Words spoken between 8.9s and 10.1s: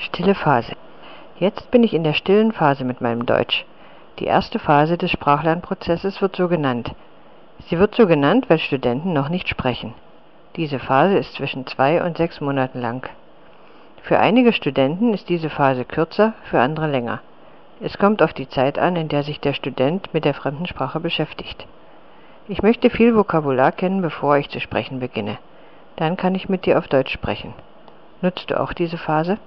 noch nicht sprechen.